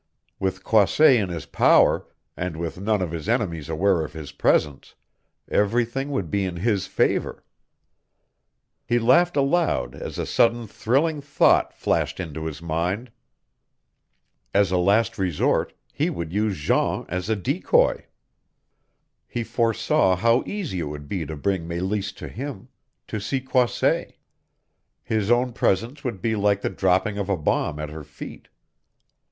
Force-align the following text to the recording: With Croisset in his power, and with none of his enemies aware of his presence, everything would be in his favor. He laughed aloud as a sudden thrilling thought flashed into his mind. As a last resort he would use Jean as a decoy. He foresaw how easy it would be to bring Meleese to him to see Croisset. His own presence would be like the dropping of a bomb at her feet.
With 0.39 0.63
Croisset 0.63 1.15
in 1.19 1.29
his 1.29 1.45
power, 1.45 2.07
and 2.35 2.57
with 2.57 2.81
none 2.81 3.03
of 3.03 3.11
his 3.11 3.29
enemies 3.29 3.69
aware 3.69 4.03
of 4.03 4.13
his 4.13 4.31
presence, 4.31 4.95
everything 5.47 6.09
would 6.09 6.31
be 6.31 6.43
in 6.43 6.55
his 6.55 6.87
favor. 6.87 7.43
He 8.83 8.97
laughed 8.97 9.37
aloud 9.37 9.93
as 9.93 10.17
a 10.17 10.25
sudden 10.25 10.65
thrilling 10.65 11.21
thought 11.21 11.71
flashed 11.71 12.19
into 12.19 12.45
his 12.47 12.63
mind. 12.63 13.11
As 14.55 14.71
a 14.71 14.77
last 14.77 15.19
resort 15.19 15.71
he 15.93 16.09
would 16.09 16.33
use 16.33 16.57
Jean 16.57 17.05
as 17.07 17.29
a 17.29 17.35
decoy. 17.35 18.05
He 19.27 19.43
foresaw 19.43 20.15
how 20.15 20.41
easy 20.47 20.79
it 20.79 20.87
would 20.89 21.07
be 21.07 21.27
to 21.27 21.35
bring 21.35 21.67
Meleese 21.67 22.11
to 22.13 22.27
him 22.27 22.69
to 23.07 23.19
see 23.21 23.39
Croisset. 23.39 24.15
His 25.03 25.29
own 25.29 25.53
presence 25.53 26.03
would 26.03 26.23
be 26.23 26.35
like 26.35 26.61
the 26.63 26.71
dropping 26.71 27.19
of 27.19 27.29
a 27.29 27.37
bomb 27.37 27.77
at 27.77 27.91
her 27.91 28.03
feet. 28.03 28.47